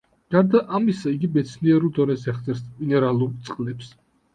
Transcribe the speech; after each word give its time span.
გარდა 0.35 0.61
ამისა, 0.79 1.13
იგი 1.17 1.29
მეცნიერულ 1.37 1.95
დონეზე 2.01 2.37
აღწერს 2.37 2.67
მინერალურ 2.83 3.41
წყლებს. 3.49 3.99